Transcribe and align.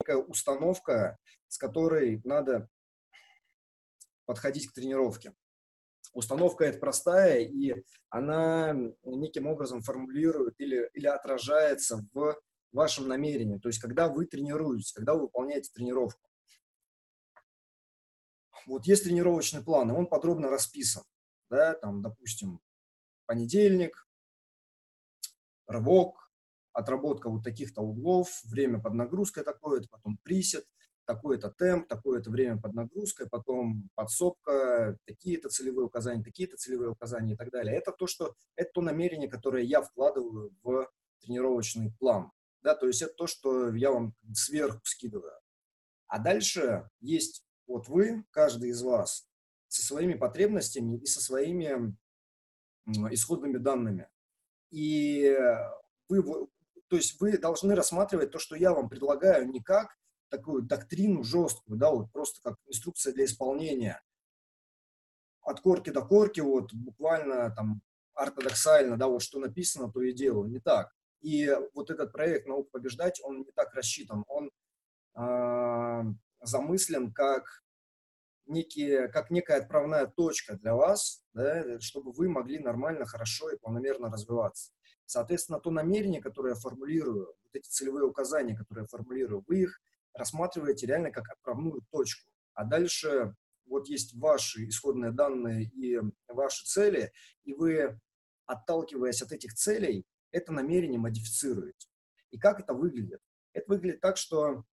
некая 0.00 0.16
установка, 0.16 1.18
с 1.48 1.58
которой 1.58 2.20
надо 2.24 2.68
подходить 4.26 4.68
к 4.68 4.74
тренировке. 4.74 5.34
Установка 6.12 6.64
это 6.64 6.78
простая, 6.78 7.40
и 7.40 7.84
она 8.08 8.74
неким 9.04 9.46
образом 9.46 9.82
формулирует 9.82 10.54
или, 10.58 10.90
или 10.94 11.06
отражается 11.06 12.06
в 12.12 12.40
вашем 12.72 13.08
намерении. 13.08 13.58
То 13.58 13.68
есть, 13.68 13.80
когда 13.80 14.08
вы 14.08 14.26
тренируетесь, 14.26 14.92
когда 14.92 15.14
вы 15.14 15.22
выполняете 15.22 15.70
тренировку. 15.72 16.20
Вот 18.66 18.86
есть 18.86 19.04
тренировочный 19.04 19.62
план, 19.62 19.90
и 19.90 19.94
он 19.94 20.06
подробно 20.06 20.50
расписан. 20.50 21.02
Да, 21.50 21.74
там, 21.74 22.02
допустим, 22.02 22.60
понедельник, 23.24 24.06
рывок, 25.66 26.27
отработка 26.78 27.28
вот 27.28 27.42
таких-то 27.42 27.82
углов, 27.82 28.40
время 28.44 28.80
под 28.80 28.94
нагрузкой 28.94 29.42
такое-то, 29.42 29.88
потом 29.90 30.16
присед, 30.22 30.64
такой-то 31.06 31.50
темп, 31.50 31.88
такое-то 31.88 32.30
время 32.30 32.60
под 32.60 32.74
нагрузкой, 32.74 33.28
потом 33.28 33.88
подсобка, 33.94 34.96
такие-то 35.04 35.48
целевые 35.48 35.86
указания, 35.86 36.22
такие-то 36.22 36.56
целевые 36.56 36.90
указания 36.90 37.32
и 37.34 37.36
так 37.36 37.50
далее. 37.50 37.76
Это 37.76 37.92
то, 37.92 38.06
что, 38.06 38.34
это 38.54 38.70
то 38.74 38.80
намерение, 38.82 39.28
которое 39.28 39.64
я 39.64 39.82
вкладываю 39.82 40.54
в 40.62 40.88
тренировочный 41.20 41.92
план. 41.98 42.30
Да, 42.62 42.74
то 42.74 42.86
есть 42.86 43.02
это 43.02 43.14
то, 43.14 43.26
что 43.26 43.74
я 43.74 43.90
вам 43.90 44.14
сверху 44.34 44.80
скидываю. 44.84 45.32
А 46.06 46.18
дальше 46.18 46.88
есть 47.00 47.42
вот 47.66 47.88
вы, 47.88 48.24
каждый 48.30 48.70
из 48.70 48.82
вас, 48.82 49.26
со 49.68 49.82
своими 49.82 50.14
потребностями 50.14 50.98
и 50.98 51.06
со 51.06 51.20
своими 51.20 51.96
исходными 53.10 53.58
данными. 53.58 54.08
И 54.70 55.36
вы, 56.08 56.48
то 56.88 56.96
есть 56.96 57.20
вы 57.20 57.38
должны 57.38 57.74
рассматривать 57.74 58.30
то, 58.30 58.38
что 58.38 58.56
я 58.56 58.72
вам 58.72 58.88
предлагаю, 58.88 59.48
не 59.48 59.62
как 59.62 59.96
такую 60.28 60.62
доктрину 60.62 61.22
жесткую, 61.22 61.78
да, 61.78 61.90
вот 61.90 62.12
просто 62.12 62.40
как 62.42 62.58
инструкция 62.66 63.12
для 63.12 63.24
исполнения. 63.24 64.02
От 65.40 65.60
корки 65.60 65.90
до 65.90 66.02
корки, 66.02 66.40
вот 66.40 66.72
буквально 66.74 67.50
там 67.54 67.80
ортодоксально, 68.14 68.98
да, 68.98 69.06
вот 69.06 69.22
что 69.22 69.38
написано, 69.38 69.90
то 69.90 70.02
и 70.02 70.12
делаю. 70.12 70.50
Не 70.50 70.60
так. 70.60 70.92
И 71.20 71.50
вот 71.74 71.90
этот 71.90 72.12
проект 72.12 72.46
«Наука 72.46 72.70
побеждать», 72.72 73.20
он 73.22 73.38
не 73.38 73.52
так 73.52 73.74
рассчитан. 73.74 74.24
Он 74.28 74.50
э, 75.16 76.02
замыслен 76.42 77.12
как, 77.12 77.62
некие, 78.48 79.08
как 79.08 79.30
некая 79.30 79.58
отправная 79.58 80.06
точка 80.06 80.56
для 80.56 80.74
вас, 80.74 81.24
да, 81.34 81.80
чтобы 81.80 82.12
вы 82.12 82.28
могли 82.28 82.58
нормально, 82.58 83.06
хорошо 83.06 83.50
и 83.50 83.58
планомерно 83.58 84.10
развиваться. 84.10 84.72
Соответственно, 85.06 85.60
то 85.60 85.70
намерение, 85.70 86.20
которое 86.20 86.50
я 86.50 86.60
формулирую, 86.60 87.26
вот 87.26 87.54
эти 87.54 87.68
целевые 87.68 88.04
указания, 88.04 88.56
которые 88.56 88.82
я 88.82 88.88
формулирую, 88.88 89.44
вы 89.46 89.62
их 89.62 89.80
рассматриваете 90.12 90.86
реально 90.86 91.10
как 91.10 91.28
отправную 91.30 91.82
точку. 91.90 92.30
А 92.54 92.64
дальше 92.64 93.34
вот 93.66 93.88
есть 93.88 94.14
ваши 94.16 94.68
исходные 94.68 95.12
данные 95.12 95.64
и 95.64 95.98
ваши 96.28 96.64
цели, 96.66 97.12
и 97.44 97.54
вы, 97.54 97.98
отталкиваясь 98.46 99.22
от 99.22 99.32
этих 99.32 99.54
целей, 99.54 100.04
это 100.30 100.52
намерение 100.52 100.98
модифицируете. 100.98 101.88
И 102.30 102.38
как 102.38 102.60
это 102.60 102.74
выглядит? 102.74 103.20
Это 103.52 103.64
выглядит 103.68 104.00
так, 104.00 104.16
что 104.16 104.64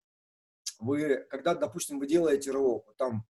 вы, 0.80 1.26
когда, 1.30 1.56
допустим, 1.56 2.00
вы 2.00 2.08
делаете 2.08 2.52
рывок, 2.52 2.94
там, 2.98 3.26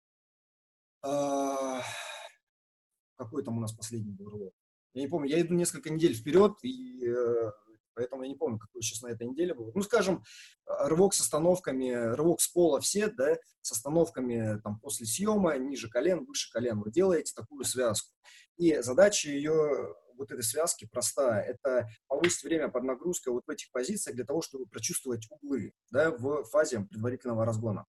какой 3.15 3.43
там 3.43 3.57
у 3.57 3.61
нас 3.61 3.73
последний 3.73 4.13
был 4.13 4.29
рывок? 4.29 4.53
Я 4.93 5.01
не 5.03 5.07
помню, 5.07 5.29
я 5.29 5.41
иду 5.41 5.53
несколько 5.53 5.89
недель 5.89 6.13
вперед, 6.13 6.53
и 6.63 7.07
э, 7.07 7.51
Поэтому 7.93 8.23
я 8.23 8.29
не 8.29 8.35
помню, 8.35 8.57
какой 8.57 8.81
сейчас 8.81 9.01
на 9.01 9.07
этой 9.07 9.27
неделе 9.27 9.53
был. 9.53 9.71
Ну, 9.75 9.81
скажем, 9.81 10.23
рывок 10.65 11.13
с 11.13 11.21
остановками, 11.21 11.91
рывок 11.91 12.41
с 12.41 12.47
пола 12.47 12.79
все, 12.79 13.07
да, 13.09 13.37
с 13.61 13.71
остановками 13.71 14.59
там 14.61 14.79
после 14.79 15.05
съема, 15.05 15.57
ниже 15.57 15.89
колен, 15.89 16.25
выше 16.25 16.51
колен. 16.51 16.81
Вы 16.81 16.91
делаете 16.91 17.33
такую 17.35 17.63
связку. 17.65 18.13
И 18.57 18.81
задача 18.81 19.29
ее, 19.29 19.95
вот 20.15 20.31
этой 20.31 20.43
связки 20.43 20.87
простая. 20.91 21.43
Это 21.43 21.89
повысить 22.07 22.43
время 22.43 22.69
под 22.69 22.83
нагрузкой 22.83 23.33
вот 23.33 23.43
в 23.45 23.49
этих 23.49 23.71
позициях 23.71 24.15
для 24.15 24.25
того, 24.25 24.41
чтобы 24.41 24.67
прочувствовать 24.67 25.27
углы, 25.29 25.73
да, 25.91 26.11
в 26.11 26.43
фазе 26.45 26.81
предварительного 26.81 27.45
разгона. 27.45 27.85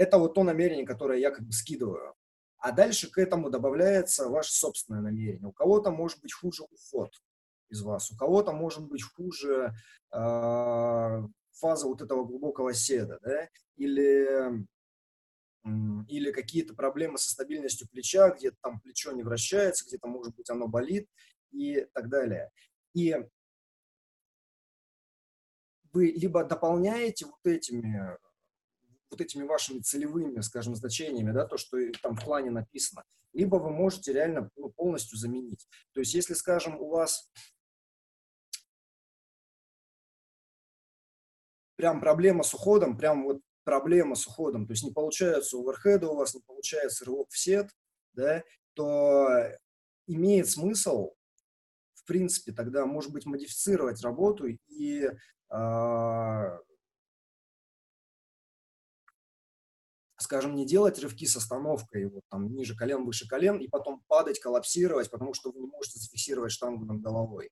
Это 0.00 0.16
вот 0.16 0.32
то 0.32 0.44
намерение, 0.44 0.86
которое 0.86 1.18
я 1.18 1.30
как 1.30 1.44
бы 1.44 1.52
скидываю. 1.52 2.14
А 2.56 2.72
дальше 2.72 3.10
к 3.10 3.18
этому 3.18 3.50
добавляется 3.50 4.30
ваше 4.30 4.54
собственное 4.54 5.02
намерение. 5.02 5.46
У 5.46 5.52
кого-то 5.52 5.90
может 5.90 6.22
быть 6.22 6.32
хуже 6.32 6.62
уход, 6.62 7.12
из 7.68 7.82
вас. 7.82 8.10
У 8.10 8.16
кого-то 8.16 8.52
может 8.52 8.88
быть 8.88 9.02
хуже 9.02 9.74
э, 10.10 11.22
фаза 11.52 11.86
вот 11.86 12.00
этого 12.00 12.24
глубокого 12.24 12.72
седа, 12.72 13.18
да, 13.20 13.50
или, 13.76 14.66
или 16.08 16.32
какие-то 16.32 16.74
проблемы 16.74 17.18
со 17.18 17.28
стабильностью 17.28 17.86
плеча, 17.90 18.30
где-то 18.30 18.56
там 18.62 18.80
плечо 18.80 19.12
не 19.12 19.22
вращается, 19.22 19.84
где-то, 19.86 20.08
может 20.08 20.34
быть, 20.34 20.48
оно 20.48 20.66
болит 20.66 21.10
и 21.50 21.86
так 21.92 22.08
далее. 22.08 22.50
И 22.94 23.14
вы 25.92 26.06
либо 26.06 26.42
дополняете 26.42 27.26
вот 27.26 27.44
этими 27.44 28.16
вот 29.10 29.20
этими 29.20 29.44
вашими 29.44 29.80
целевыми, 29.80 30.40
скажем, 30.40 30.74
значениями, 30.74 31.32
да, 31.32 31.46
то, 31.46 31.56
что 31.56 31.78
там 32.02 32.16
в 32.16 32.24
плане 32.24 32.50
написано, 32.50 33.04
либо 33.32 33.56
вы 33.56 33.70
можете 33.70 34.12
реально 34.12 34.50
ну, 34.56 34.70
полностью 34.70 35.18
заменить. 35.18 35.66
То 35.92 36.00
есть, 36.00 36.14
если, 36.14 36.34
скажем, 36.34 36.80
у 36.80 36.88
вас 36.88 37.30
прям 41.76 42.00
проблема 42.00 42.42
с 42.42 42.52
уходом, 42.54 42.96
прям 42.96 43.24
вот 43.24 43.40
проблема 43.64 44.14
с 44.14 44.26
уходом, 44.26 44.66
то 44.66 44.72
есть 44.72 44.84
не 44.84 44.92
получается 44.92 45.56
оверхеда 45.56 46.08
у 46.08 46.16
вас, 46.16 46.34
не 46.34 46.40
получается 46.40 47.04
рывок 47.04 47.30
в 47.30 47.38
сет, 47.38 47.70
да, 48.12 48.42
то 48.74 49.28
имеет 50.06 50.48
смысл, 50.48 51.14
в 51.94 52.04
принципе, 52.04 52.52
тогда, 52.52 52.86
может 52.86 53.12
быть, 53.12 53.26
модифицировать 53.26 54.02
работу 54.02 54.46
и 54.46 55.04
э, 55.04 56.58
скажем, 60.30 60.54
не 60.54 60.64
делать 60.64 60.96
рывки 61.00 61.26
с 61.26 61.34
остановкой 61.34 62.06
вот 62.06 62.22
там 62.30 62.54
ниже 62.54 62.76
колен, 62.76 63.04
выше 63.04 63.26
колен, 63.26 63.58
и 63.58 63.66
потом 63.66 64.04
падать, 64.06 64.38
коллапсировать, 64.38 65.10
потому 65.10 65.34
что 65.34 65.50
вы 65.50 65.58
не 65.58 65.66
можете 65.66 65.98
зафиксировать 65.98 66.52
штангу 66.52 66.84
над 66.84 67.00
головой 67.00 67.50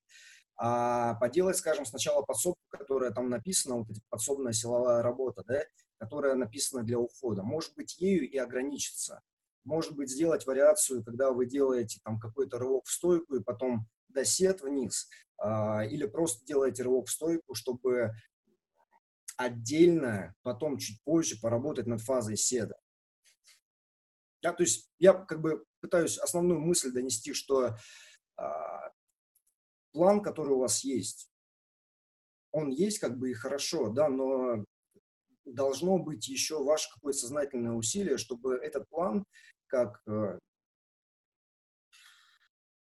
а 0.61 1.15
поделать, 1.15 1.57
скажем, 1.57 1.87
сначала 1.87 2.23
подсобку, 2.23 2.61
которая 2.69 3.13
там 3.13 3.31
написана, 3.31 3.77
вот 3.77 3.91
эта 3.91 4.01
подсобная 4.09 4.53
силовая 4.53 5.03
работа, 5.03 5.45
да, 5.47 5.63
которая 5.99 6.35
написана 6.35 6.83
для 6.83 6.99
ухода. 6.99 7.45
Может 7.45 7.77
быть, 7.77 7.97
ею 8.01 8.29
и 8.29 8.37
ограничиться. 8.37 9.21
Может 9.65 9.95
быть, 9.95 10.11
сделать 10.11 10.47
вариацию, 10.47 11.05
когда 11.05 11.31
вы 11.31 11.47
делаете 11.47 12.01
там 12.03 12.19
какой-то 12.19 12.59
рывок 12.59 12.87
в 12.87 12.91
стойку 12.91 13.37
и 13.37 13.43
потом 13.43 13.87
досет 14.09 14.61
вниз, 14.61 15.09
а, 15.37 15.85
или 15.85 16.07
просто 16.07 16.45
делаете 16.45 16.83
рывок 16.83 17.07
в 17.07 17.13
стойку, 17.13 17.55
чтобы 17.55 18.15
отдельно, 19.39 20.35
потом 20.43 20.79
чуть 20.79 21.03
позже 21.05 21.41
поработать 21.41 21.87
над 21.87 22.03
фазой 22.03 22.37
седа. 22.37 22.77
Да, 24.43 24.53
то 24.53 24.63
есть 24.63 24.91
я 24.99 25.15
как 25.15 25.41
бы 25.41 25.65
пытаюсь 25.81 26.19
основную 26.19 26.61
мысль 26.61 26.93
донести, 26.93 27.33
что 27.33 27.77
а, 28.37 28.93
план, 29.93 30.21
который 30.23 30.55
у 30.55 30.59
вас 30.59 30.85
есть, 30.85 31.31
он 32.51 32.69
есть 32.71 32.99
как 32.99 33.17
бы 33.17 33.31
и 33.31 33.35
хорошо, 33.35 33.91
да, 33.91 34.09
но 34.09 34.65
должно 35.45 35.99
быть 35.99 36.29
еще 36.29 36.63
ваше 36.63 36.89
какое-то 36.93 37.21
сознательное 37.21 37.73
усилие, 37.73 38.19
чтобы 38.19 38.57
этот 38.57 38.89
план 38.89 39.25
как 39.67 40.03
э, 40.07 40.39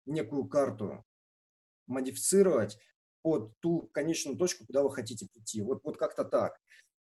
некую 0.05 0.47
карту 0.47 1.03
модифицировать 1.87 2.77
под 3.25 3.59
ту 3.59 3.89
конечную 3.91 4.37
точку, 4.37 4.67
куда 4.67 4.83
вы 4.83 4.91
хотите 4.91 5.27
прийти. 5.33 5.59
Вот, 5.59 5.83
вот 5.83 5.97
как-то 5.97 6.23
так. 6.25 6.59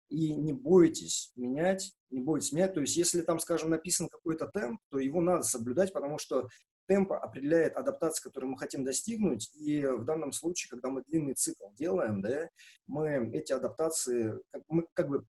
И 0.07 0.35
не 0.35 0.53
бойтесь 0.53 1.31
менять, 1.35 1.95
не 2.11 2.21
бойтесь 2.21 2.51
менять. 2.51 2.75
То 2.75 2.81
есть, 2.81 2.95
если 2.95 3.23
там, 3.23 3.39
скажем, 3.39 3.71
написан 3.71 4.07
какой-то 4.07 4.45
темп, 4.45 4.79
то 4.91 4.99
его 4.99 5.19
надо 5.19 5.41
соблюдать, 5.41 5.91
потому 5.91 6.19
что 6.19 6.47
темп 6.87 7.13
определяет 7.13 7.75
адаптацию, 7.75 8.25
которую 8.25 8.51
мы 8.51 8.59
хотим 8.59 8.83
достигнуть, 8.83 9.49
и 9.55 9.83
в 9.83 10.05
данном 10.05 10.31
случае, 10.31 10.69
когда 10.69 10.89
мы 10.89 11.01
длинный 11.07 11.33
цикл 11.33 11.71
делаем, 11.71 12.21
да, 12.21 12.51
мы 12.85 13.31
эти 13.33 13.51
адаптации, 13.51 14.35
мы 14.67 14.85
как 14.93 15.09
бы 15.09 15.25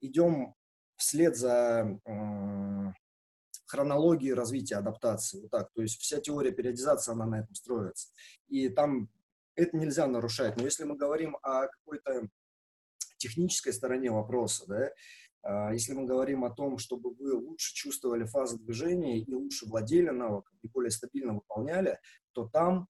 идем 0.00 0.54
вслед 0.96 1.36
за 1.36 2.00
э, 2.06 2.92
хронологией 3.66 4.32
развития 4.32 4.76
адаптации, 4.76 5.42
вот 5.42 5.50
так, 5.50 5.70
то 5.74 5.82
есть 5.82 6.00
вся 6.00 6.20
теория 6.20 6.52
периодизации, 6.52 7.12
она 7.12 7.26
на 7.26 7.40
этом 7.40 7.54
строится, 7.54 8.08
и 8.48 8.70
там 8.70 9.10
это 9.62 9.76
нельзя 9.76 10.06
нарушать, 10.06 10.56
но 10.56 10.64
если 10.64 10.84
мы 10.84 10.96
говорим 10.96 11.36
о 11.42 11.68
какой-то 11.68 12.28
технической 13.18 13.72
стороне 13.72 14.10
вопроса, 14.10 14.64
да, 14.66 14.90
а, 15.42 15.72
если 15.72 15.92
мы 15.92 16.06
говорим 16.06 16.44
о 16.44 16.50
том, 16.50 16.78
чтобы 16.78 17.14
вы 17.14 17.34
лучше 17.34 17.74
чувствовали 17.74 18.24
фазы 18.24 18.58
движения 18.58 19.20
и 19.20 19.34
лучше 19.34 19.66
владели 19.66 20.10
навыком 20.10 20.58
и 20.62 20.68
более 20.68 20.90
стабильно 20.90 21.34
выполняли, 21.34 21.98
то 22.32 22.48
там 22.48 22.88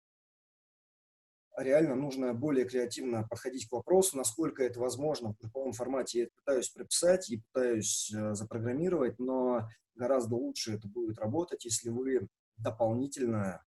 реально 1.56 1.94
нужно 1.94 2.34
более 2.34 2.64
креативно 2.64 3.26
подходить 3.28 3.68
к 3.68 3.72
вопросу, 3.72 4.16
насколько 4.16 4.62
это 4.62 4.80
возможно 4.80 5.32
в 5.32 5.38
групповом 5.38 5.72
формате. 5.72 6.20
Я 6.20 6.28
пытаюсь 6.36 6.70
прописать 6.70 7.30
и 7.30 7.42
пытаюсь 7.52 8.12
э, 8.12 8.34
запрограммировать, 8.34 9.18
но 9.18 9.68
гораздо 9.94 10.36
лучше 10.36 10.74
это 10.74 10.88
будет 10.88 11.18
работать, 11.18 11.64
если 11.64 11.90
вы 11.90 12.28
дополнительно 12.56 13.62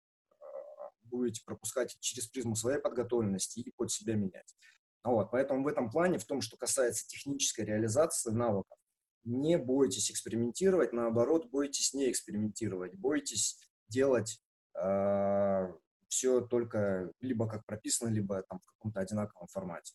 будете 1.10 1.42
пропускать 1.44 1.96
через 2.00 2.26
призму 2.26 2.54
своей 2.56 2.78
подготовленности 2.78 3.60
и 3.60 3.70
под 3.72 3.90
себя 3.90 4.14
менять. 4.14 4.54
Вот, 5.02 5.30
поэтому 5.30 5.64
в 5.64 5.66
этом 5.66 5.90
плане, 5.90 6.18
в 6.18 6.24
том, 6.24 6.40
что 6.40 6.56
касается 6.56 7.06
технической 7.06 7.64
реализации 7.64 8.30
навыков, 8.30 8.78
не 9.24 9.58
бойтесь 9.58 10.10
экспериментировать, 10.10 10.92
наоборот, 10.92 11.46
бойтесь 11.50 11.94
не 11.94 12.10
экспериментировать, 12.10 12.94
бойтесь 12.94 13.58
делать 13.88 14.42
э, 14.74 15.72
все 16.08 16.40
только 16.40 17.12
либо 17.20 17.48
как 17.48 17.64
прописано, 17.64 18.08
либо 18.08 18.42
там 18.42 18.60
в 18.60 18.66
каком-то 18.66 19.00
одинаковом 19.00 19.46
формате. 19.48 19.94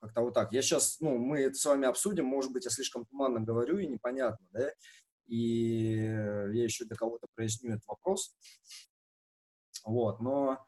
Как-то 0.00 0.22
вот 0.22 0.34
так. 0.34 0.52
Я 0.52 0.62
сейчас, 0.62 0.98
ну, 1.00 1.18
мы 1.18 1.40
это 1.40 1.54
с 1.54 1.64
вами 1.64 1.86
обсудим, 1.86 2.24
может 2.24 2.52
быть, 2.52 2.64
я 2.64 2.70
слишком 2.70 3.04
туманно 3.06 3.40
говорю 3.40 3.78
и 3.78 3.86
непонятно, 3.86 4.46
да, 4.50 4.72
и 5.26 5.94
я 5.96 6.64
еще 6.64 6.84
для 6.86 6.96
кого-то 6.96 7.26
проясню 7.34 7.72
этот 7.72 7.86
вопрос. 7.86 8.34
Вот, 9.84 10.20
но 10.20 10.64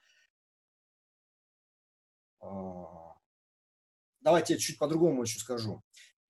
э, 2.41 2.47
давайте 4.21 4.55
я 4.55 4.59
чуть 4.59 4.79
по-другому 4.79 5.23
еще 5.23 5.39
скажу 5.39 5.83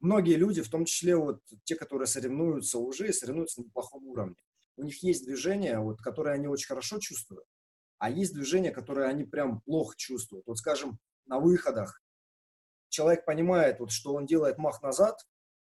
многие 0.02 0.34
люди, 0.34 0.61
в 0.61 0.69
том 0.69 0.84
числе 0.84 1.17
вот 1.17 1.40
те, 1.64 1.76
которые 1.76 2.06
соревнуются 2.06 2.79
уже, 2.79 3.12
соревнуются 3.12 3.61
на 3.61 3.67
неплохом 3.67 4.06
уровне. 4.06 4.37
У 4.76 4.82
них 4.82 5.02
есть 5.02 5.25
движения, 5.25 5.79
вот, 5.79 6.00
которые 6.02 6.34
они 6.34 6.49
очень 6.49 6.67
хорошо 6.67 6.99
чувствуют, 6.99 7.46
а 7.99 8.11
есть 8.11 8.34
движения, 8.34 8.73
которые 8.73 9.08
они 9.08 9.25
прям 9.25 9.61
плохо 9.62 9.94
чувствуют. 9.96 10.46
Вот, 10.46 10.58
скажем, 10.58 10.99
на 11.25 11.38
выходах 11.38 12.02
человек 12.88 13.25
понимает, 13.25 13.81
вот, 13.81 13.90
что 13.90 14.12
он 14.14 14.26
делает 14.26 14.58
мах 14.58 14.82
назад, 14.82 15.19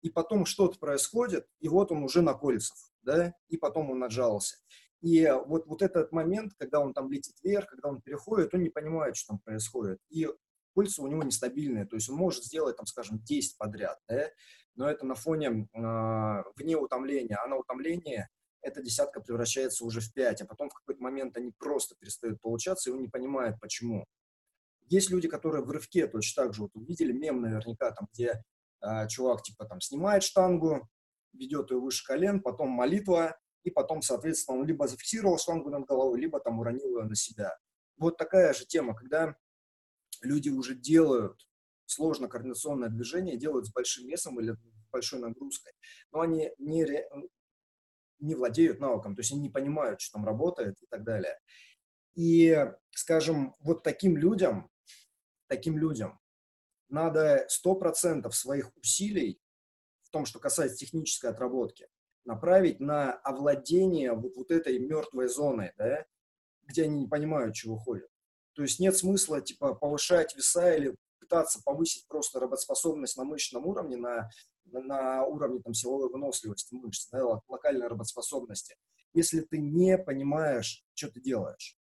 и 0.02 0.10
потом 0.10 0.44
что-то 0.44 0.78
происходит, 0.78 1.48
и 1.60 1.68
вот 1.68 1.90
он 1.90 2.02
уже 2.02 2.20
на 2.20 2.34
кольцах, 2.34 2.76
да, 3.02 3.32
и 3.48 3.56
потом 3.56 3.90
он 3.90 4.02
отжался. 4.04 4.56
И 5.02 5.30
вот, 5.46 5.66
вот 5.66 5.82
этот 5.82 6.12
момент, 6.12 6.52
когда 6.58 6.80
он 6.80 6.94
там 6.94 7.10
летит 7.10 7.36
вверх, 7.42 7.68
когда 7.68 7.88
он 7.88 8.00
переходит, 8.00 8.54
он 8.54 8.62
не 8.62 8.70
понимает, 8.70 9.16
что 9.16 9.34
там 9.34 9.38
происходит. 9.40 9.98
И 10.08 10.28
пульсы 10.74 11.00
у 11.00 11.06
него 11.06 11.22
нестабильные, 11.22 11.86
то 11.86 11.96
есть 11.96 12.08
он 12.08 12.16
может 12.16 12.44
сделать, 12.44 12.76
там, 12.76 12.86
скажем, 12.86 13.18
10 13.20 13.56
подряд, 13.56 13.98
да? 14.08 14.28
но 14.74 14.88
это 14.88 15.06
на 15.06 15.14
фоне 15.14 15.68
э, 15.72 16.42
вне 16.56 16.76
утомления, 16.76 17.38
а 17.42 17.48
на 17.48 17.56
утомление 17.56 18.28
эта 18.60 18.82
десятка 18.82 19.20
превращается 19.20 19.84
уже 19.84 20.00
в 20.00 20.12
5, 20.12 20.42
а 20.42 20.46
потом 20.46 20.68
в 20.68 20.74
какой-то 20.74 21.02
момент 21.02 21.36
они 21.36 21.52
просто 21.56 21.94
перестают 21.98 22.40
получаться, 22.40 22.90
и 22.90 22.92
он 22.92 23.00
не 23.00 23.08
понимает, 23.08 23.58
почему. 23.60 24.04
Есть 24.88 25.10
люди, 25.10 25.28
которые 25.28 25.64
в 25.64 25.70
рывке 25.70 26.06
точно 26.06 26.44
так 26.44 26.54
же, 26.54 26.62
вот 26.62 26.70
увидели 26.74 27.12
мем 27.12 27.40
наверняка, 27.40 27.90
там, 27.92 28.08
где 28.12 28.42
э, 28.82 29.08
чувак, 29.08 29.42
типа, 29.42 29.64
там, 29.64 29.80
снимает 29.80 30.22
штангу, 30.22 30.88
ведет 31.32 31.70
ее 31.70 31.78
выше 31.78 32.04
колен, 32.04 32.40
потом 32.40 32.70
молитва, 32.70 33.38
и 33.66 33.70
потом, 33.70 34.00
соответственно, 34.00 34.60
он 34.60 34.66
либо 34.66 34.86
зафиксировал 34.86 35.38
штангу 35.38 35.70
над 35.70 35.86
головой, 35.86 36.20
либо 36.20 36.38
там 36.38 36.60
уронил 36.60 37.00
ее 37.00 37.04
на 37.04 37.16
себя. 37.16 37.58
Вот 37.96 38.16
такая 38.16 38.54
же 38.54 38.64
тема, 38.64 38.94
когда 38.94 39.34
люди 40.22 40.50
уже 40.50 40.76
делают 40.76 41.48
сложно 41.84 42.28
координационное 42.28 42.90
движение, 42.90 43.36
делают 43.36 43.66
с 43.66 43.72
большим 43.72 44.06
весом 44.06 44.38
или 44.40 44.54
большой 44.92 45.18
нагрузкой, 45.18 45.72
но 46.12 46.20
они 46.20 46.52
не, 46.58 46.86
не 48.20 48.36
владеют 48.36 48.78
навыком, 48.78 49.16
то 49.16 49.20
есть 49.20 49.32
они 49.32 49.40
не 49.40 49.50
понимают, 49.50 50.00
что 50.00 50.18
там 50.18 50.24
работает 50.24 50.80
и 50.80 50.86
так 50.86 51.02
далее. 51.02 51.36
И, 52.14 52.70
скажем, 52.92 53.56
вот 53.58 53.82
таким 53.82 54.16
людям, 54.16 54.70
таким 55.48 55.76
людям 55.76 56.20
надо 56.88 57.48
100% 57.50 58.30
своих 58.30 58.70
усилий 58.76 59.40
в 60.04 60.10
том, 60.10 60.24
что 60.24 60.38
касается 60.38 60.76
технической 60.76 61.30
отработки, 61.30 61.88
направить 62.26 62.80
на 62.80 63.12
овладение 63.12 64.12
вот, 64.12 64.36
вот 64.36 64.50
этой 64.50 64.78
мертвой 64.78 65.28
зоной, 65.28 65.72
да, 65.78 66.04
где 66.64 66.84
они 66.84 67.02
не 67.02 67.08
понимают, 67.08 67.54
чего 67.54 67.76
ходят. 67.78 68.08
То 68.54 68.62
есть 68.62 68.80
нет 68.80 68.96
смысла 68.96 69.40
типа 69.40 69.74
повышать 69.74 70.34
веса 70.34 70.74
или 70.74 70.94
пытаться 71.20 71.60
повысить 71.62 72.06
просто 72.06 72.40
работоспособность 72.40 73.16
на 73.16 73.24
мышечном 73.24 73.66
уровне, 73.66 73.96
на, 73.96 74.30
на 74.64 75.24
уровне 75.24 75.60
там, 75.60 75.74
силовой 75.74 76.10
выносливости 76.10 76.74
мышц, 76.74 77.08
да, 77.10 77.40
локальной 77.48 77.88
работоспособности, 77.88 78.76
если 79.12 79.40
ты 79.40 79.58
не 79.58 79.98
понимаешь, 79.98 80.84
что 80.94 81.10
ты 81.10 81.20
делаешь. 81.20 81.76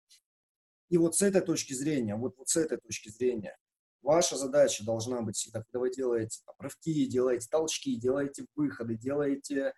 И 0.89 0.99
вот 0.99 1.17
с 1.17 1.23
этой 1.23 1.41
точки 1.41 1.73
зрения, 1.73 2.17
вот, 2.17 2.37
вот 2.37 2.49
с 2.49 2.57
этой 2.57 2.79
точки 2.79 3.09
зрения, 3.09 3.57
ваша 4.03 4.37
задача 4.37 4.85
должна 4.85 5.23
быть 5.23 5.37
всегда, 5.37 5.63
когда 5.63 5.79
вы 5.81 5.91
делаете 5.91 6.41
там, 6.45 6.55
рывки, 6.59 7.07
делаете 7.07 7.49
толчки, 7.51 7.97
делаете 7.97 8.47
выходы, 8.55 8.97
делаете 8.97 9.73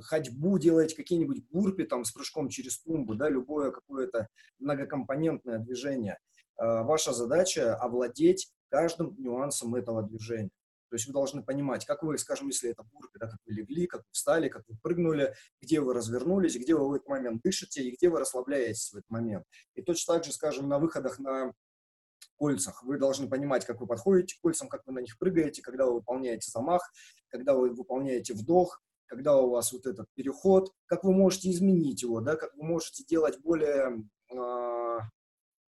ходьбу 0.00 0.58
делаете, 0.58 0.96
какие-нибудь 0.96 1.44
бурпи 1.50 1.84
там 1.84 2.04
с 2.04 2.12
прыжком 2.12 2.48
через 2.48 2.80
тумбу, 2.80 3.14
да, 3.14 3.28
любое 3.28 3.70
какое-то 3.70 4.28
многокомпонентное 4.58 5.58
движение. 5.58 6.18
А, 6.56 6.82
ваша 6.82 7.12
задача 7.12 7.76
овладеть 7.76 8.52
каждым 8.68 9.14
нюансом 9.18 9.74
этого 9.74 10.02
движения. 10.02 10.50
То 10.90 10.96
есть 10.96 11.06
вы 11.06 11.12
должны 11.12 11.42
понимать, 11.42 11.84
как 11.86 12.02
вы, 12.02 12.16
скажем, 12.18 12.48
если 12.48 12.70
это 12.70 12.84
бурпи, 12.84 13.18
да, 13.18 13.28
как 13.28 13.40
вы 13.46 13.54
легли, 13.54 13.86
как 13.86 14.02
вы 14.02 14.06
встали, 14.12 14.48
как 14.48 14.62
вы 14.68 14.76
прыгнули, 14.80 15.34
где 15.60 15.80
вы 15.80 15.92
развернулись, 15.92 16.56
где 16.56 16.74
вы 16.76 16.88
в 16.88 16.92
этот 16.92 17.08
момент 17.08 17.42
дышите 17.42 17.82
и 17.82 17.96
где 17.96 18.08
вы 18.08 18.20
расслабляетесь 18.20 18.92
в 18.92 18.96
этот 18.98 19.10
момент. 19.10 19.44
И 19.74 19.82
точно 19.82 20.14
так 20.14 20.24
же, 20.24 20.32
скажем, 20.32 20.68
на 20.68 20.78
выходах 20.78 21.18
на 21.18 21.52
кольцах. 22.36 22.82
Вы 22.82 22.98
должны 22.98 23.28
понимать, 23.28 23.64
как 23.64 23.80
вы 23.80 23.86
подходите 23.86 24.36
к 24.36 24.40
кольцам, 24.40 24.68
как 24.68 24.86
вы 24.86 24.92
на 24.92 25.00
них 25.00 25.18
прыгаете, 25.18 25.62
когда 25.62 25.86
вы 25.86 25.94
выполняете 25.94 26.50
замах, 26.50 26.90
когда 27.28 27.54
вы 27.54 27.70
выполняете 27.70 28.34
вдох, 28.34 28.82
когда 29.06 29.36
у 29.38 29.50
вас 29.50 29.72
вот 29.72 29.86
этот 29.86 30.06
переход, 30.14 30.72
как 30.86 31.04
вы 31.04 31.12
можете 31.12 31.50
изменить 31.50 32.02
его, 32.02 32.20
да, 32.20 32.36
как 32.36 32.54
вы 32.56 32.64
можете 32.64 33.04
делать 33.04 33.38
более, 33.40 34.04
э, 34.30 34.98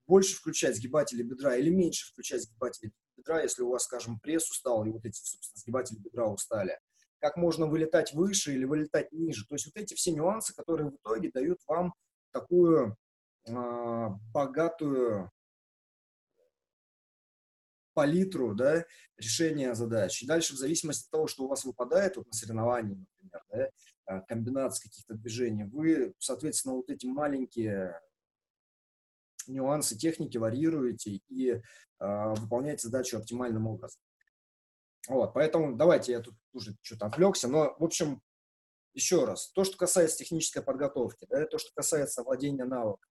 больше 0.06 0.37
включать 0.37 0.76
сгибатели 0.76 1.23
бедра 1.23 1.56
или 1.56 1.70
меньше 1.70 2.11
включать 2.11 2.43
сгибатели 2.43 2.93
бедра, 3.17 3.43
если 3.43 3.62
у 3.62 3.70
вас, 3.70 3.85
скажем, 3.85 4.19
пресс 4.20 4.50
устал 4.50 4.85
и 4.85 4.91
вот 4.91 5.05
эти, 5.05 5.19
собственно, 5.19 5.58
сгибатели 5.58 5.99
бедра 5.99 6.26
устали. 6.26 6.79
Как 7.19 7.37
можно 7.37 7.67
вылетать 7.67 8.12
выше 8.12 8.53
или 8.53 8.64
вылетать 8.64 9.11
ниже. 9.12 9.47
То 9.47 9.55
есть 9.55 9.67
вот 9.67 9.76
эти 9.76 9.94
все 9.94 10.12
нюансы, 10.12 10.55
которые 10.55 10.91
в 10.91 10.97
итоге 10.97 11.31
дают 11.32 11.58
вам 11.67 11.94
такую 12.32 12.97
э, 13.49 14.08
богатую 14.32 15.31
палитру 17.96 18.55
да, 18.55 18.84
решения 19.17 19.74
задач. 19.74 20.22
И 20.22 20.26
дальше, 20.26 20.53
в 20.53 20.58
зависимости 20.58 21.06
от 21.06 21.10
того, 21.10 21.26
что 21.26 21.44
у 21.44 21.48
вас 21.48 21.65
выпадает 21.65 22.19
вот 22.19 22.26
на 22.26 22.32
соревновании, 22.34 23.06
например, 23.22 23.43
да, 23.50 23.70
а, 24.05 24.20
комбинация 24.20 24.91
каких-то 24.91 25.15
движений, 25.15 25.65
вы, 25.65 26.15
соответственно, 26.19 26.74
вот 26.74 26.91
эти 26.91 27.06
маленькие 27.06 27.98
нюансы 29.46 29.96
техники 29.96 30.36
варьируете 30.36 31.22
и 31.29 31.50
э, 31.50 31.60
выполняете 32.00 32.88
задачу 32.88 33.17
оптимальным 33.17 33.67
образом. 33.67 34.03
Вот, 35.08 35.32
поэтому 35.34 35.76
давайте 35.76 36.12
я 36.12 36.20
тут 36.20 36.34
уже 36.53 36.76
что-то 36.82 37.06
отвлекся, 37.06 37.48
но, 37.48 37.76
в 37.79 37.84
общем, 37.84 38.20
еще 38.93 39.24
раз, 39.24 39.50
то, 39.53 39.62
что 39.62 39.79
касается 39.79 40.19
технической 40.19 40.62
подготовки, 40.62 41.26
да, 41.31 41.46
то, 41.46 41.58
что 41.58 41.70
касается 41.74 42.24
владения 42.24 42.65
навыком, 42.65 43.08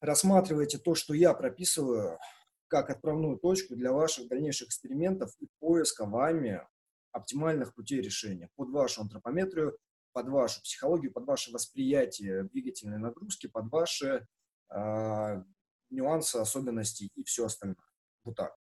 рассматривайте 0.00 0.78
то, 0.78 0.94
что 0.94 1.14
я 1.14 1.34
прописываю 1.34 2.18
как 2.74 2.90
отправную 2.90 3.38
точку 3.38 3.76
для 3.76 3.92
ваших 3.92 4.26
дальнейших 4.26 4.66
экспериментов 4.66 5.30
и 5.38 5.46
поиска 5.60 6.06
вами 6.06 6.60
оптимальных 7.12 7.72
путей 7.72 8.00
решения 8.00 8.50
под 8.56 8.70
вашу 8.70 9.02
антропометрию, 9.02 9.78
под 10.12 10.28
вашу 10.28 10.60
психологию, 10.60 11.12
под 11.12 11.24
ваше 11.24 11.52
восприятие 11.52 12.42
двигательной 12.42 12.98
нагрузки, 12.98 13.46
под 13.46 13.70
ваши 13.70 14.26
э, 14.70 15.42
нюансы, 15.90 16.34
особенности 16.34 17.12
и 17.14 17.22
все 17.22 17.44
остальное. 17.44 17.76
Вот 18.24 18.34
так. 18.34 18.56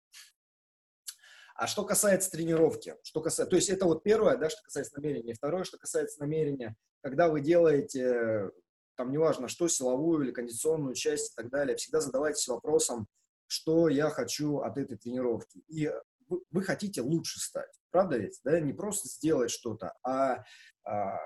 А 1.55 1.67
что 1.67 1.83
касается 1.83 2.31
тренировки, 2.31 2.97
что 3.03 3.23
касается, 3.23 3.49
то 3.49 3.57
есть 3.57 3.71
это 3.71 3.87
вот 3.87 4.03
первое, 4.03 4.37
да, 4.37 4.51
что 4.51 4.63
касается 4.63 5.01
намерения. 5.01 5.33
Второе, 5.33 5.65
что 5.65 5.79
касается 5.79 6.21
намерения, 6.21 6.77
когда 7.01 7.31
вы 7.31 7.41
делаете, 7.41 8.51
там 8.95 9.11
неважно, 9.11 9.49
что, 9.49 9.69
силовую 9.69 10.25
или 10.25 10.33
кондиционную 10.33 10.95
часть 10.95 11.33
и 11.33 11.35
так 11.35 11.49
далее, 11.49 11.77
всегда 11.77 12.01
задавайтесь 12.01 12.47
вопросом, 12.49 13.07
что 13.53 13.91
я 13.91 14.09
хочу 14.09 14.61
от 14.61 14.79
этой 14.79 14.97
тренировки. 14.97 15.63
И 15.69 15.93
вы, 16.27 16.43
вы 16.51 16.63
хотите 16.63 17.03
лучше 17.03 17.39
стать, 17.39 17.71
правда 17.91 18.17
ведь? 18.17 18.41
Да? 18.45 18.59
Не 18.61 18.73
просто 18.73 19.09
сделать 19.09 19.51
что-то, 19.51 19.93
а, 20.03 20.43
а 20.85 21.19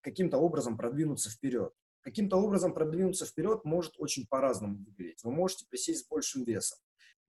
каким-то 0.00 0.38
образом 0.38 0.78
продвинуться 0.78 1.30
вперед. 1.30 1.74
Каким-то 2.00 2.38
образом 2.38 2.72
продвинуться 2.72 3.26
вперед 3.26 3.64
может 3.64 3.92
очень 3.98 4.26
по-разному 4.26 4.78
выглядеть. 4.86 5.22
Вы 5.22 5.32
можете 5.32 5.66
присесть 5.68 6.06
с 6.06 6.08
большим 6.08 6.44
весом, 6.44 6.78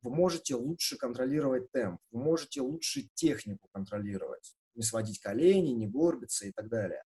вы 0.01 0.15
можете 0.15 0.55
лучше 0.55 0.95
контролировать 0.95 1.69
темп, 1.71 1.99
вы 2.11 2.23
можете 2.23 2.61
лучше 2.61 3.09
технику 3.15 3.67
контролировать, 3.73 4.55
не 4.75 4.83
сводить 4.83 5.19
колени, 5.19 5.71
не 5.71 5.87
горбиться 5.87 6.47
и 6.47 6.53
так 6.53 6.69
далее. 6.69 7.03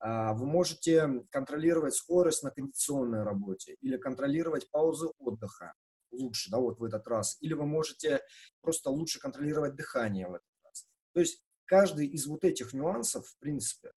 А, 0.00 0.34
вы 0.34 0.46
можете 0.46 1.22
контролировать 1.30 1.94
скорость 1.94 2.42
на 2.42 2.50
кондиционной 2.50 3.22
работе 3.22 3.76
или 3.80 3.96
контролировать 3.96 4.68
паузы 4.72 5.08
отдыха 5.18 5.74
лучше, 6.12 6.50
да, 6.50 6.58
вот 6.58 6.78
в 6.78 6.84
этот 6.84 7.06
раз. 7.06 7.36
Или 7.40 7.54
вы 7.54 7.66
можете 7.66 8.22
просто 8.60 8.90
лучше 8.90 9.20
контролировать 9.20 9.76
дыхание 9.76 10.26
в 10.26 10.34
этот 10.34 10.48
раз. 10.64 10.86
То 11.12 11.20
есть 11.20 11.44
каждый 11.64 12.06
из 12.06 12.26
вот 12.26 12.44
этих 12.44 12.72
нюансов, 12.72 13.26
в 13.26 13.38
принципе, 13.38 13.92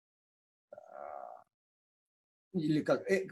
а, 0.72 1.44
или 2.54 2.82
как, 2.82 3.10
э, 3.10 3.28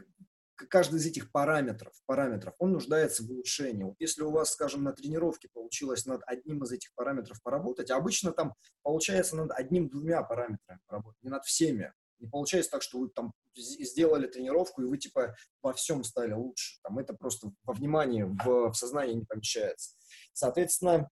каждый 0.68 0.98
из 0.98 1.06
этих 1.06 1.30
параметров, 1.30 1.94
параметров, 2.06 2.54
он 2.58 2.72
нуждается 2.72 3.22
в 3.22 3.30
улучшении. 3.30 3.84
Вот 3.84 3.96
если 3.98 4.22
у 4.22 4.30
вас, 4.30 4.52
скажем, 4.52 4.82
на 4.82 4.92
тренировке 4.92 5.48
получилось 5.52 6.06
над 6.06 6.22
одним 6.26 6.62
из 6.64 6.72
этих 6.72 6.92
параметров 6.94 7.42
поработать, 7.42 7.90
а 7.90 7.96
обычно 7.96 8.32
там 8.32 8.54
получается 8.82 9.36
над 9.36 9.50
одним-двумя 9.52 10.22
параметрами 10.22 10.80
поработать, 10.86 11.22
не 11.22 11.30
над 11.30 11.44
всеми. 11.44 11.92
Не 12.22 12.28
получается 12.28 12.70
так, 12.70 12.82
что 12.82 12.98
вы 13.00 13.08
там 13.08 13.32
сделали 13.56 14.28
тренировку, 14.28 14.80
и 14.80 14.86
вы 14.86 14.96
типа 14.96 15.34
во 15.60 15.72
всем 15.72 16.04
стали 16.04 16.32
лучше. 16.32 16.78
Там 16.82 16.98
это 16.98 17.14
просто 17.14 17.52
во 17.64 17.74
внимании, 17.74 18.22
в, 18.22 18.70
в 18.70 18.74
сознании 18.74 19.14
не 19.14 19.24
помещается. 19.24 19.96
Соответственно, 20.32 21.10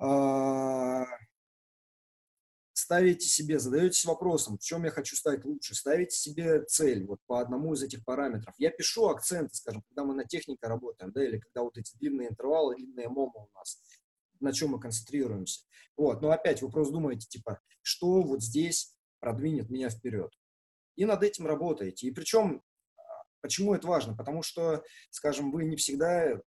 э, 0.00 1.04
ставите 2.72 3.28
себе, 3.28 3.58
задаетесь 3.58 4.06
вопросом, 4.06 4.56
в 4.56 4.62
чем 4.62 4.84
я 4.84 4.90
хочу 4.90 5.14
стать 5.14 5.44
лучше, 5.44 5.74
ставите 5.74 6.16
себе 6.16 6.62
цель 6.64 7.04
вот 7.04 7.20
по 7.26 7.40
одному 7.40 7.74
из 7.74 7.82
этих 7.82 8.02
параметров. 8.06 8.54
Я 8.56 8.70
пишу 8.70 9.08
акценты, 9.08 9.54
скажем, 9.54 9.82
когда 9.82 10.04
мы 10.04 10.14
на 10.14 10.24
технике 10.24 10.66
работаем, 10.66 11.12
да, 11.12 11.22
или 11.22 11.38
когда 11.38 11.64
вот 11.64 11.76
эти 11.76 11.94
длинные 11.98 12.30
интервалы, 12.30 12.76
длинные 12.76 13.10
момо 13.10 13.50
у 13.52 13.58
нас, 13.58 13.82
на 14.40 14.52
чем 14.52 14.70
мы 14.70 14.80
концентрируемся. 14.80 15.64
Вот, 15.96 16.22
но 16.22 16.30
опять 16.30 16.62
вы 16.62 16.70
просто 16.70 16.92
думаете, 16.92 17.26
типа, 17.28 17.60
что 17.82 18.22
вот 18.22 18.42
здесь 18.42 18.94
продвинет 19.20 19.70
меня 19.70 19.90
вперед. 19.90 20.32
И 20.96 21.04
над 21.04 21.22
этим 21.22 21.46
работаете. 21.46 22.06
И 22.06 22.10
причем, 22.10 22.62
а, 22.96 23.00
почему 23.40 23.74
это 23.74 23.86
важно? 23.86 24.16
Потому 24.16 24.42
что, 24.42 24.84
скажем, 25.10 25.50
вы 25.50 25.64
не 25.64 25.76
всегда, 25.76 26.40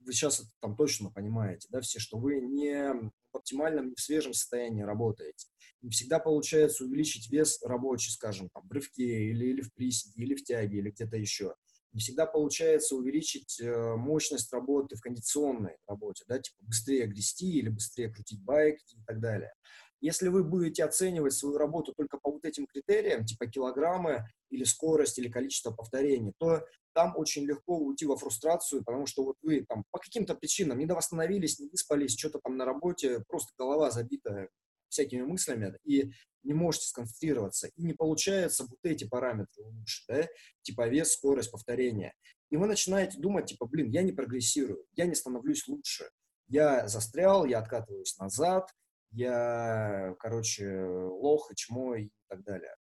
вы 0.00 0.12
сейчас 0.12 0.40
это 0.40 0.50
там 0.60 0.76
точно 0.76 1.10
понимаете, 1.10 1.68
да, 1.70 1.80
все, 1.80 1.98
что 1.98 2.18
вы 2.18 2.40
не 2.40 2.92
в 3.32 3.36
оптимальном, 3.36 3.88
не 3.88 3.94
в 3.94 4.00
свежем 4.00 4.32
состоянии 4.32 4.82
работаете. 4.82 5.48
Не 5.82 5.90
всегда 5.90 6.18
получается 6.18 6.84
увеличить 6.84 7.30
вес 7.30 7.62
рабочий, 7.62 8.10
скажем, 8.10 8.50
там, 8.50 8.66
в 8.68 8.72
рывке 8.72 9.30
или, 9.30 9.46
или 9.46 9.60
в 9.62 9.72
приседе, 9.72 10.22
или 10.22 10.34
в 10.34 10.44
тяге, 10.44 10.78
или 10.78 10.90
где-то 10.90 11.16
еще. 11.16 11.54
Не 11.92 12.00
всегда 12.00 12.26
получается 12.26 12.94
увеличить 12.94 13.60
э, 13.60 13.96
мощность 13.96 14.52
работы 14.52 14.96
в 14.96 15.00
кондиционной 15.00 15.76
работе, 15.86 16.24
да, 16.28 16.38
типа 16.38 16.56
быстрее 16.60 17.06
грести 17.06 17.58
или 17.58 17.68
быстрее 17.68 18.10
крутить 18.10 18.42
байк 18.42 18.78
и 18.78 19.02
так 19.06 19.20
далее. 19.20 19.52
Если 20.00 20.28
вы 20.28 20.44
будете 20.44 20.84
оценивать 20.84 21.34
свою 21.34 21.58
работу 21.58 21.92
только 21.94 22.18
по 22.18 22.30
вот 22.30 22.44
этим 22.44 22.66
критериям, 22.66 23.26
типа 23.26 23.46
килограммы 23.46 24.24
или 24.48 24.64
скорость, 24.64 25.18
или 25.18 25.28
количество 25.28 25.72
повторений, 25.72 26.32
то 26.38 26.64
там 26.94 27.14
очень 27.16 27.44
легко 27.44 27.76
уйти 27.78 28.06
во 28.06 28.16
фрустрацию, 28.16 28.82
потому 28.84 29.06
что 29.06 29.24
вот 29.24 29.36
вы 29.42 29.64
там 29.68 29.84
по 29.90 29.98
каким-то 29.98 30.34
причинам 30.34 30.78
не 30.78 30.86
восстановились, 30.86 31.58
не 31.58 31.68
выспались, 31.68 32.16
что-то 32.16 32.40
там 32.42 32.56
на 32.56 32.64
работе, 32.64 33.22
просто 33.28 33.52
голова 33.58 33.90
забита 33.90 34.48
всякими 34.90 35.22
мыслями, 35.22 35.76
и 35.84 36.12
не 36.42 36.54
можете 36.54 36.86
сконцентрироваться, 36.86 37.68
и 37.68 37.82
не 37.82 37.94
получается 37.94 38.64
вот 38.64 38.78
эти 38.82 39.04
параметры 39.04 39.64
лучше, 39.64 40.04
да, 40.08 40.28
типа 40.62 40.88
вес, 40.88 41.12
скорость, 41.12 41.50
повторения. 41.50 42.14
И 42.50 42.56
вы 42.56 42.66
начинаете 42.66 43.18
думать, 43.18 43.46
типа, 43.46 43.66
блин, 43.66 43.90
я 43.90 44.02
не 44.02 44.12
прогрессирую, 44.12 44.84
я 44.92 45.06
не 45.06 45.14
становлюсь 45.14 45.66
лучше, 45.68 46.10
я 46.48 46.88
застрял, 46.88 47.44
я 47.44 47.58
откатываюсь 47.60 48.18
назад, 48.18 48.68
я, 49.12 50.14
короче, 50.18 50.82
лох 50.84 51.50
и 51.52 51.56
чмо 51.56 51.96
и 51.96 52.10
так 52.28 52.42
далее. 52.42 52.74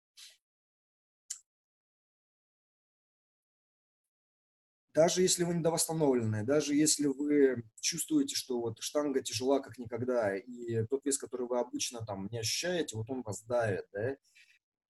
Даже 4.97 5.21
если 5.21 5.43
вы 5.43 5.53
недовосстановленные, 5.53 6.41
даже 6.41 6.73
если 6.73 7.05
вы 7.05 7.63
чувствуете, 7.79 8.33
что 8.33 8.59
вот 8.59 8.79
штанга 8.79 9.21
тяжела 9.21 9.59
как 9.59 9.77
никогда, 9.77 10.35
и 10.35 10.87
тот 10.87 11.05
вес, 11.05 11.19
который 11.19 11.45
вы 11.45 11.59
обычно 11.59 12.03
там 12.03 12.27
не 12.31 12.39
ощущаете, 12.39 12.97
вот 12.97 13.07
он 13.11 13.21
вас 13.21 13.43
давит, 13.43 13.85
да, 13.93 14.17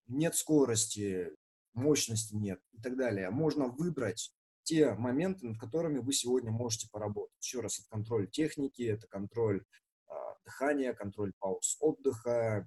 нет 0.08 0.34
скорости, 0.34 1.36
мощности 1.74 2.36
нет 2.36 2.62
и 2.72 2.82
так 2.82 2.96
далее. 2.96 3.30
Можно 3.32 3.68
выбрать 3.68 4.32
те 4.64 4.94
моменты, 4.94 5.46
над 5.46 5.60
которыми 5.60 6.00
вы 6.00 6.14
сегодня 6.14 6.52
можете 6.52 6.88
поработать. 6.90 7.36
Еще 7.42 7.60
раз, 7.60 7.78
это 7.80 7.90
контроль 7.90 8.30
техники, 8.30 8.84
это 8.84 9.08
контроль 9.08 9.66
дыхания, 10.46 10.94
контроль 10.94 11.34
пауз 11.38 11.76
отдыха, 11.82 12.66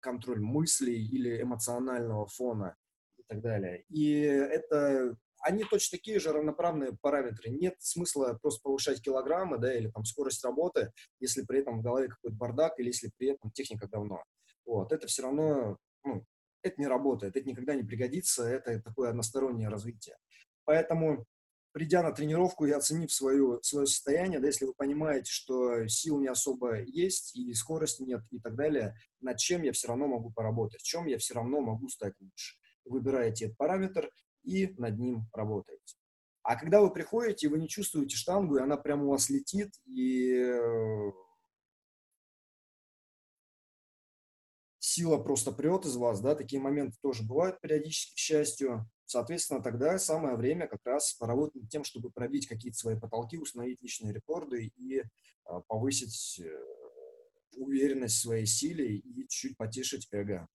контроль 0.00 0.40
мыслей 0.40 1.06
или 1.06 1.42
эмоционального 1.42 2.26
фона 2.28 2.78
и 3.18 3.24
так 3.24 3.42
далее. 3.42 3.84
И 3.90 4.20
это 4.20 5.18
они 5.40 5.64
точно 5.64 5.98
такие 5.98 6.18
же 6.18 6.32
равноправные 6.32 6.96
параметры. 7.00 7.50
Нет 7.50 7.76
смысла 7.78 8.38
просто 8.40 8.60
повышать 8.62 9.00
килограммы, 9.00 9.58
да, 9.58 9.74
или 9.74 9.90
там 9.90 10.04
скорость 10.04 10.44
работы, 10.44 10.92
если 11.20 11.42
при 11.42 11.60
этом 11.60 11.78
в 11.78 11.82
голове 11.82 12.08
какой-то 12.08 12.36
бардак, 12.36 12.78
или 12.78 12.88
если 12.88 13.10
при 13.16 13.28
этом 13.28 13.50
техника 13.50 13.86
говно. 13.86 14.22
Вот, 14.64 14.92
это 14.92 15.06
все 15.06 15.22
равно, 15.22 15.78
ну, 16.04 16.24
это 16.62 16.80
не 16.80 16.86
работает, 16.86 17.36
это 17.36 17.48
никогда 17.48 17.74
не 17.74 17.84
пригодится, 17.84 18.44
это 18.44 18.80
такое 18.82 19.10
одностороннее 19.10 19.68
развитие. 19.68 20.16
Поэтому 20.64 21.24
придя 21.72 22.02
на 22.02 22.12
тренировку 22.12 22.66
и 22.66 22.70
оценив 22.70 23.12
свое, 23.12 23.60
свое 23.62 23.86
состояние, 23.86 24.40
да, 24.40 24.48
если 24.48 24.66
вы 24.66 24.74
понимаете, 24.74 25.30
что 25.30 25.86
сил 25.86 26.18
не 26.18 26.28
особо 26.28 26.82
есть 26.82 27.36
и 27.36 27.54
скорости 27.54 28.02
нет 28.02 28.22
и 28.30 28.40
так 28.40 28.56
далее, 28.56 28.96
над 29.20 29.38
чем 29.38 29.62
я 29.62 29.72
все 29.72 29.88
равно 29.88 30.08
могу 30.08 30.30
поработать, 30.30 30.80
в 30.80 30.84
чем 30.84 31.06
я 31.06 31.18
все 31.18 31.34
равно 31.34 31.60
могу 31.60 31.88
стать 31.88 32.14
лучше. 32.20 32.56
Выбираете 32.84 33.46
этот 33.46 33.58
параметр 33.58 34.10
и 34.48 34.74
над 34.78 34.98
ним 34.98 35.28
работаете. 35.32 35.96
А 36.42 36.56
когда 36.56 36.80
вы 36.80 36.90
приходите, 36.90 37.48
вы 37.48 37.58
не 37.58 37.68
чувствуете 37.68 38.16
штангу, 38.16 38.56
и 38.56 38.62
она 38.62 38.78
прямо 38.78 39.04
у 39.04 39.10
вас 39.10 39.28
летит, 39.28 39.74
и 39.84 40.32
э, 40.32 41.12
сила 44.78 45.18
просто 45.18 45.52
прет 45.52 45.84
из 45.84 45.96
вас, 45.96 46.20
да, 46.20 46.34
такие 46.34 46.60
моменты 46.62 46.96
тоже 47.02 47.22
бывают 47.22 47.60
периодически, 47.60 48.14
к 48.14 48.18
счастью. 48.18 48.88
Соответственно, 49.04 49.62
тогда 49.62 49.98
самое 49.98 50.36
время 50.36 50.66
как 50.66 50.80
раз 50.86 51.12
поработать 51.12 51.62
над 51.62 51.70
тем, 51.70 51.84
чтобы 51.84 52.10
пробить 52.10 52.46
какие-то 52.46 52.78
свои 52.78 52.98
потолки, 52.98 53.36
установить 53.36 53.82
личные 53.82 54.14
рекорды 54.14 54.72
и 54.76 55.02
а, 55.44 55.60
повысить 55.60 56.40
э, 56.40 56.50
уверенность 57.56 58.16
в 58.16 58.22
своей 58.22 58.46
силе 58.46 58.96
и 58.96 59.28
чуть 59.28 59.56
потешить 59.56 60.08
эго. 60.12 60.48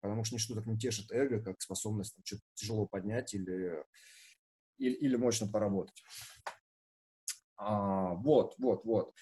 Потому 0.00 0.24
что 0.24 0.36
ничто 0.36 0.54
так 0.54 0.66
не 0.66 0.78
тешит 0.78 1.10
эго, 1.10 1.42
как 1.42 1.60
способность 1.60 2.14
там, 2.14 2.24
что-то 2.24 2.42
тяжело 2.54 2.86
поднять 2.86 3.34
или, 3.34 3.84
или, 4.78 4.94
или 4.94 5.16
мощно 5.16 5.48
поработать. 5.48 6.02
А, 7.56 8.14
вот, 8.14 8.54
вот, 8.58 8.84
вот. 8.84 9.14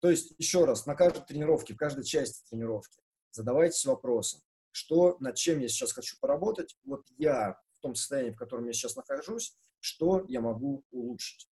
То 0.00 0.10
есть, 0.10 0.34
еще 0.38 0.64
раз, 0.64 0.86
на 0.86 0.94
каждой 0.94 1.24
тренировке, 1.24 1.74
в 1.74 1.76
каждой 1.76 2.04
части 2.04 2.48
тренировки 2.48 3.00
задавайтесь 3.30 3.84
вопросом, 3.84 4.40
что, 4.70 5.16
над 5.20 5.36
чем 5.36 5.60
я 5.60 5.68
сейчас 5.68 5.92
хочу 5.92 6.16
поработать. 6.20 6.76
Вот 6.84 7.06
я 7.18 7.60
том 7.82 7.94
состоянии, 7.94 8.30
в 8.30 8.36
котором 8.36 8.64
я 8.64 8.72
сейчас 8.72 8.96
нахожусь, 8.96 9.54
что 9.80 10.24
я 10.28 10.40
могу 10.40 10.84
улучшить. 10.90 11.48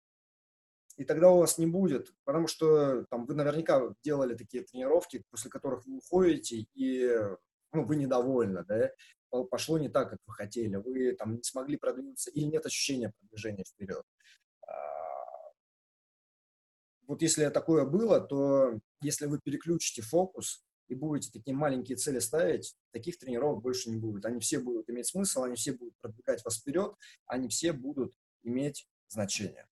И 0.96 1.04
тогда 1.04 1.30
у 1.30 1.38
вас 1.38 1.58
не 1.58 1.66
будет, 1.66 2.14
потому 2.24 2.46
что 2.46 3.04
там, 3.06 3.26
вы 3.26 3.34
наверняка 3.34 3.94
делали 4.02 4.34
такие 4.34 4.64
тренировки, 4.64 5.24
после 5.30 5.50
которых 5.50 5.86
вы 5.86 5.96
уходите, 5.96 6.66
и 6.74 7.10
ну, 7.72 7.84
вы 7.84 7.96
недовольны, 7.96 8.64
да, 8.64 8.90
пошло 9.50 9.78
не 9.78 9.88
так, 9.88 10.10
как 10.10 10.18
вы 10.26 10.34
хотели, 10.34 10.76
вы 10.76 11.12
там 11.12 11.36
не 11.36 11.42
смогли 11.42 11.76
продвинуться, 11.76 12.30
или 12.30 12.44
нет 12.44 12.66
ощущения 12.66 13.12
продвижения 13.18 13.64
вперед. 13.64 14.02
А, 14.66 14.72
вот 17.06 17.22
если 17.22 17.48
такое 17.48 17.84
было, 17.84 18.20
то 18.20 18.78
если 19.02 19.26
вы 19.26 19.38
переключите 19.38 20.02
фокус 20.02 20.64
и 20.88 20.94
будете 20.94 21.30
такие 21.30 21.56
маленькие 21.56 21.96
цели 21.96 22.18
ставить, 22.18 22.74
таких 22.92 23.18
тренировок 23.18 23.62
больше 23.62 23.90
не 23.90 23.96
будет. 23.96 24.24
Они 24.24 24.40
все 24.40 24.58
будут 24.58 24.90
иметь 24.90 25.06
смысл, 25.06 25.44
они 25.44 25.54
все 25.54 25.72
будут 25.72 25.96
продвигать 25.98 26.44
вас 26.44 26.58
вперед, 26.58 26.94
они 27.26 27.48
все 27.48 27.72
будут 27.72 28.12
иметь 28.42 28.88
значение. 29.08 29.66